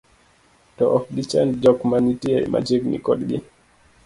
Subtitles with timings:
[0.75, 3.37] to ok gichand jok manitie machiegni kodgi